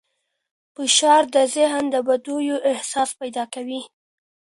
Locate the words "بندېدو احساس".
2.07-3.09